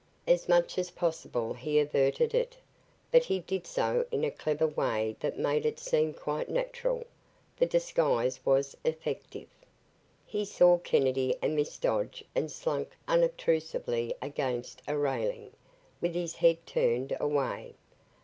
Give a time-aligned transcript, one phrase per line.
[0.25, 2.57] As much as possible he averted it,
[3.11, 7.05] but he did so in a clever way that made it seem quite natural.
[7.57, 9.47] The disguise was effective.
[10.25, 15.51] He saw Kennedy and Miss Dodge and slunk unobtrusively against a railing,
[16.01, 17.75] with his head turned away.